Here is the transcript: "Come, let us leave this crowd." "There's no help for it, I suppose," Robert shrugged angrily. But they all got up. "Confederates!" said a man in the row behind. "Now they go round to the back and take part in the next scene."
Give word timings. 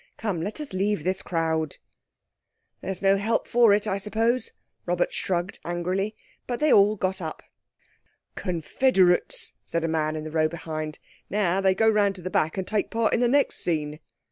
"Come, 0.17 0.41
let 0.41 0.59
us 0.59 0.73
leave 0.73 1.03
this 1.03 1.21
crowd." 1.21 1.77
"There's 2.81 3.03
no 3.03 3.17
help 3.17 3.47
for 3.47 3.71
it, 3.71 3.85
I 3.85 3.99
suppose," 3.99 4.51
Robert 4.87 5.13
shrugged 5.13 5.59
angrily. 5.63 6.15
But 6.47 6.59
they 6.59 6.73
all 6.73 6.95
got 6.95 7.21
up. 7.21 7.43
"Confederates!" 8.33 9.53
said 9.63 9.83
a 9.83 9.87
man 9.87 10.15
in 10.15 10.23
the 10.23 10.31
row 10.31 10.47
behind. 10.47 10.97
"Now 11.29 11.61
they 11.61 11.75
go 11.75 11.87
round 11.87 12.15
to 12.15 12.23
the 12.23 12.31
back 12.31 12.57
and 12.57 12.65
take 12.67 12.89
part 12.89 13.13
in 13.13 13.19
the 13.19 13.27
next 13.27 13.57
scene." 13.59 13.99